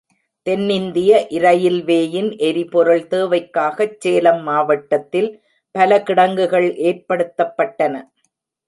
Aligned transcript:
தென்னிந்திய 0.47 1.27
இரயில்வேயின் 1.29 2.31
எரிபொருள் 2.39 3.05
தேவைக்காகச் 3.07 3.95
சேலம் 3.99 4.41
மாவட்டத்தில் 4.41 5.31
பல 5.75 6.01
கிடங்குகள் 6.01 6.69
ஏற்படுத்தப்பட்டன. 6.83 7.95